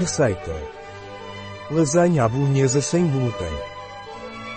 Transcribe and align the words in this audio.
Receita. 0.00 0.56
Lasanha 1.70 2.24
à 2.24 2.28
bolonhesa 2.28 2.80
sem 2.80 3.06
glúten. 3.06 3.52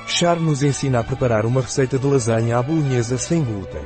Char 0.08 0.40
nos 0.40 0.64
ensina 0.64 1.00
a 1.00 1.04
preparar 1.04 1.46
uma 1.46 1.60
receita 1.60 2.00
de 2.00 2.08
lasanha 2.08 2.58
à 2.58 2.64
bolonhesa 2.64 3.18
sem 3.18 3.44
glúten. 3.44 3.82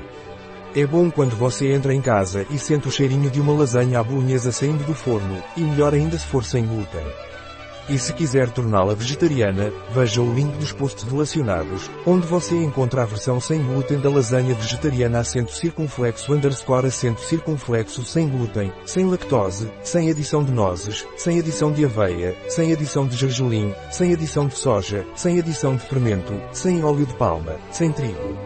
É 0.75 0.85
bom 0.85 1.09
quando 1.09 1.35
você 1.35 1.73
entra 1.73 1.96
em 1.96 1.99
casa 1.99 2.46
e 2.51 2.59
sente 2.59 2.88
o 2.88 2.91
cheirinho 2.91 3.31
de 3.31 3.41
uma 3.41 3.54
lasanha 3.54 3.99
à 3.99 4.04
bolonhesa 4.04 4.52
saindo 4.52 4.86
do 4.86 4.93
forno, 4.93 5.43
e 5.57 5.62
melhor 5.62 5.96
ainda 5.96 6.16
se 6.20 6.28
for 6.28 6.46
sem 6.46 6.64
glúten. 6.64 7.04
E 7.89 7.97
se 7.97 8.11
quiser 8.11 8.49
torná-la 8.49 8.93
vegetariana, 8.93 9.71
veja 9.91 10.21
o 10.21 10.33
link 10.33 10.57
dos 10.57 10.73
posts 10.73 11.05
relacionados, 11.05 11.89
onde 12.05 12.27
você 12.27 12.54
encontra 12.61 13.04
a 13.04 13.05
versão 13.05 13.39
sem 13.39 13.63
glúten 13.63 13.97
da 13.99 14.09
lasanha 14.09 14.54
vegetariana 14.55 15.19
acento 15.19 15.54
circunflexo 15.54 16.33
underscore 16.33 16.87
acento 16.87 17.21
circunflexo 17.21 18.04
sem 18.04 18.27
glúten, 18.27 18.73
sem 18.86 19.09
lactose, 19.09 19.71
sem 19.83 20.09
adição 20.11 20.43
de 20.43 20.51
nozes, 20.51 21.07
sem 21.15 21.39
adição 21.39 21.71
de 21.71 21.86
aveia, 21.86 22.36
sem 22.50 22.73
adição 22.73 23.07
de 23.07 23.15
gergelim, 23.15 23.73
sem 23.89 24.14
adição 24.14 24.47
de 24.47 24.56
soja, 24.56 25.06
sem 25.15 25.39
adição 25.39 25.78
de 25.78 25.83
fermento, 25.83 26.33
sem 26.51 26.83
óleo 26.83 27.06
de 27.06 27.14
palma, 27.14 27.56
sem 27.71 27.89
trigo. 27.93 28.37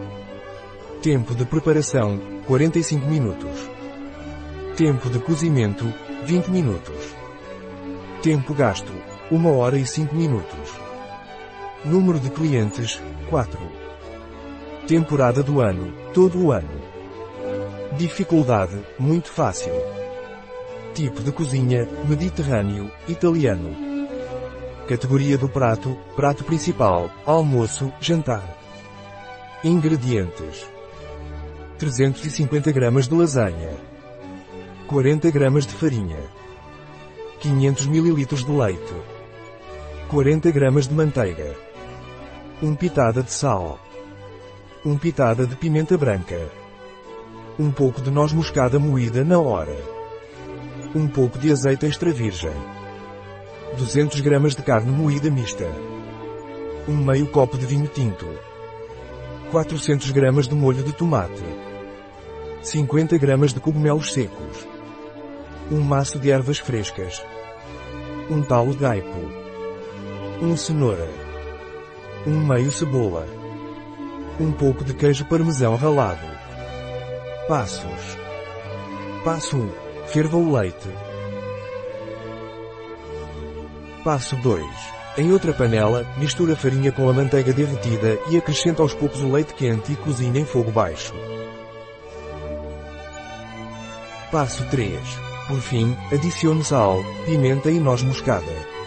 Tempo 1.02 1.34
de 1.34 1.44
preparação, 1.44 2.20
45 2.46 3.06
minutos. 3.08 3.68
Tempo 4.76 5.10
de 5.10 5.18
cozimento, 5.18 5.92
20 6.24 6.46
minutos. 6.46 7.16
Tempo 8.22 8.54
gasto, 8.54 8.92
1 9.30 9.56
hora 9.56 9.78
e 9.78 9.86
5 9.86 10.14
minutos. 10.14 10.72
Número 11.84 12.20
de 12.20 12.30
clientes, 12.30 13.00
4. 13.30 13.58
Temporada 14.86 15.42
do 15.42 15.60
ano, 15.60 15.92
todo 16.12 16.46
o 16.46 16.52
ano. 16.52 16.80
Dificuldade, 17.96 18.78
muito 18.98 19.30
fácil. 19.30 19.72
Tipo 20.94 21.22
de 21.22 21.32
cozinha, 21.32 21.88
mediterrâneo, 22.06 22.90
italiano. 23.08 23.74
Categoria 24.86 25.38
do 25.38 25.48
prato, 25.48 25.96
prato 26.14 26.44
principal, 26.44 27.10
almoço, 27.24 27.92
jantar. 28.00 28.58
Ingredientes. 29.64 30.66
350 31.78 32.70
gramas 32.72 33.08
de 33.08 33.14
lasanha. 33.14 33.70
40 34.86 35.30
gramas 35.30 35.66
de 35.66 35.72
farinha. 35.72 36.18
500 37.40 37.86
ml 37.86 38.26
de 38.26 38.52
leite. 38.52 39.11
40 40.12 40.50
gramas 40.50 40.86
de 40.86 40.92
manteiga. 40.92 41.56
1 42.62 42.74
pitada 42.74 43.22
de 43.22 43.32
sal. 43.32 43.80
1 44.84 44.98
pitada 44.98 45.46
de 45.46 45.56
pimenta 45.56 45.96
branca. 45.96 46.38
Um 47.58 47.70
pouco 47.70 48.02
de 48.02 48.10
noz 48.10 48.30
moscada 48.30 48.78
moída 48.78 49.24
na 49.24 49.38
hora. 49.38 49.74
Um 50.94 51.08
pouco 51.08 51.38
de 51.38 51.50
azeite 51.50 51.86
extra 51.86 52.10
virgem. 52.12 52.52
200 53.78 54.20
gramas 54.20 54.54
de 54.54 54.60
carne 54.62 54.92
moída 54.92 55.30
mista. 55.30 55.66
Um 56.86 56.98
meio 56.98 57.28
copo 57.28 57.56
de 57.56 57.64
vinho 57.64 57.88
tinto. 57.88 58.28
400 59.50 60.10
gramas 60.10 60.46
de 60.46 60.54
molho 60.54 60.82
de 60.82 60.92
tomate. 60.92 61.42
50 62.60 63.16
gramas 63.16 63.54
de 63.54 63.60
cogumelos 63.60 64.12
secos. 64.12 64.68
Um 65.70 65.80
maço 65.80 66.18
de 66.18 66.30
ervas 66.30 66.58
frescas. 66.58 67.24
Um 68.28 68.42
talo 68.42 68.76
de 68.76 68.84
aipo. 68.84 69.41
Um 70.42 70.56
cenoura. 70.56 71.08
Um 72.26 72.44
meio 72.44 72.72
cebola. 72.72 73.28
Um 74.40 74.50
pouco 74.50 74.82
de 74.82 74.92
queijo 74.92 75.24
parmesão 75.26 75.76
ralado. 75.76 76.26
Passos. 77.46 78.18
Passo 79.22 79.56
1. 79.56 79.70
Ferva 80.08 80.36
o 80.36 80.52
leite. 80.52 80.88
Passo 84.02 84.34
2. 84.34 84.66
Em 85.16 85.32
outra 85.32 85.52
panela, 85.52 86.04
mistura 86.18 86.54
a 86.54 86.56
farinha 86.56 86.90
com 86.90 87.08
a 87.08 87.12
manteiga 87.12 87.52
derretida 87.52 88.18
e 88.28 88.36
acrescenta 88.36 88.82
aos 88.82 88.92
poucos 88.92 89.20
o 89.20 89.30
leite 89.30 89.54
quente 89.54 89.92
e 89.92 89.96
cozinha 89.96 90.40
em 90.40 90.44
fogo 90.44 90.72
baixo. 90.72 91.14
Passo 94.32 94.64
3. 94.70 94.98
Por 95.46 95.60
fim, 95.60 95.96
adicione 96.10 96.64
sal, 96.64 96.98
pimenta 97.26 97.70
e 97.70 97.78
noz 97.78 98.02
moscada. 98.02 98.81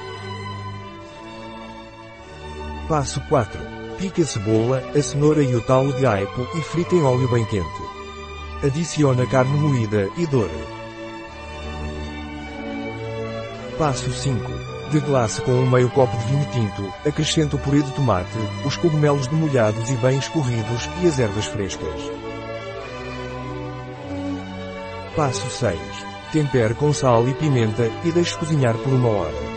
Passo 2.88 3.20
4. 3.22 3.60
Pique 3.98 4.22
a 4.22 4.26
cebola, 4.28 4.84
a 4.96 5.02
cenoura 5.02 5.42
e 5.42 5.56
o 5.56 5.62
talo 5.62 5.92
de 5.94 6.06
aipo 6.06 6.48
e 6.56 6.62
frite 6.62 6.94
em 6.94 7.02
óleo 7.02 7.28
bem 7.32 7.44
quente. 7.46 7.82
Adicione 8.64 9.24
a 9.24 9.26
carne 9.26 9.58
moída 9.58 10.08
e 10.16 10.28
doure. 10.28 10.54
Passo 13.80 14.14
5. 14.14 14.40
Deglace 14.92 15.42
com 15.42 15.52
um 15.52 15.68
meio 15.68 15.90
copo 15.90 16.16
de 16.16 16.26
vinho 16.26 16.48
tinto, 16.52 16.94
acrescente 17.08 17.56
o 17.56 17.58
purê 17.58 17.82
de 17.82 17.92
tomate, 17.94 18.38
os 18.64 18.78
cogumelos 18.78 19.26
demolhados 19.26 19.90
e 19.90 19.96
bem 19.96 20.20
escorridos 20.20 20.88
e 21.02 21.08
as 21.08 21.18
ervas 21.18 21.46
frescas. 21.46 22.02
Passo 25.16 25.50
6. 25.50 25.80
Tempere 26.32 26.76
com 26.76 26.94
sal 26.94 27.28
e 27.28 27.34
pimenta 27.34 27.90
e 28.04 28.12
deixe 28.12 28.38
cozinhar 28.38 28.78
por 28.78 28.94
uma 28.94 29.10
hora. 29.10 29.55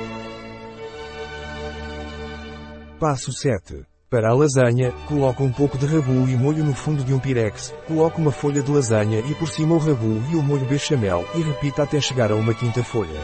Passo 2.99 3.31
7. 3.33 3.85
Para 4.11 4.31
a 4.31 4.35
lasanha, 4.35 4.91
coloque 5.07 5.41
um 5.41 5.53
pouco 5.53 5.79
de 5.79 5.87
ragu 5.87 6.29
e 6.29 6.37
molho 6.37 6.65
no 6.65 6.75
fundo 6.75 7.05
de 7.05 7.15
um 7.15 7.21
pirex, 7.21 7.73
coloque 7.87 8.21
uma 8.21 8.33
folha 8.33 8.61
de 8.61 8.73
lasanha 8.73 9.21
e 9.21 9.37
por 9.37 9.49
cima 9.49 9.77
o 9.77 9.79
ragu 9.79 10.21
e 10.33 10.35
o 10.35 10.43
molho 10.43 10.67
bechamel 10.67 11.25
e 11.37 11.43
repita 11.43 11.85
até 11.85 12.01
chegar 12.01 12.33
a 12.33 12.35
uma 12.35 12.53
quinta 12.53 12.83
folha. 12.83 13.21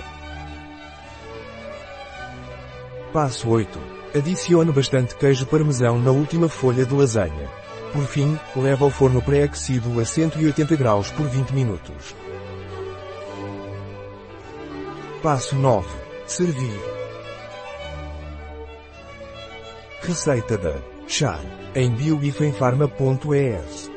Passo 3.12 3.48
8. 3.48 3.76
Adicione 4.16 4.70
bastante 4.70 5.16
queijo 5.16 5.44
parmesão 5.44 5.98
na 5.98 6.12
última 6.12 6.48
folha 6.48 6.86
de 6.86 6.94
lasanha. 6.94 7.50
Por 7.92 8.04
fim, 8.04 8.38
leve 8.54 8.84
ao 8.84 8.90
forno 8.90 9.20
pré-aquecido 9.20 9.98
a 9.98 10.04
180 10.04 10.76
graus 10.76 11.10
por 11.10 11.26
20 11.26 11.50
minutos. 11.50 12.14
Passo 15.20 15.56
9. 15.56 15.88
Servir. 16.28 17.03
Receita 20.06 20.58
da 20.58 20.74
Char 21.08 21.40
em 21.74 21.90
bioifenfarma.es 21.90 23.93